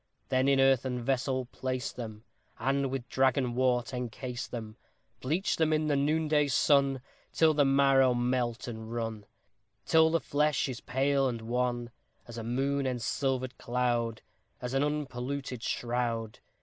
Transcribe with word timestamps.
Then 0.29 0.47
in 0.47 0.59
earthen 0.59 0.99
vessel 1.03 1.45
place 1.45 1.91
them, 1.91 2.23
And 2.57 2.89
with 2.89 3.07
dragon 3.07 3.53
wort 3.53 3.93
encase 3.93 4.47
them, 4.47 4.75
Bleach 5.19 5.57
them 5.57 5.71
in 5.71 5.85
the 5.85 5.95
noonday 5.95 6.47
sun, 6.47 7.01
Till 7.31 7.53
the 7.53 7.65
marrow 7.65 8.15
melt 8.15 8.67
and 8.67 8.91
run, 8.91 9.27
Till 9.85 10.09
the 10.09 10.19
flesh 10.19 10.67
is 10.67 10.81
pale 10.81 11.27
and 11.29 11.41
wan, 11.43 11.91
As 12.27 12.39
a 12.39 12.43
moon 12.43 12.87
ensilvered 12.87 13.59
cloud, 13.59 14.23
As 14.59 14.73
an 14.73 14.81
unpolluted 14.83 15.61
shroud. 15.61 16.39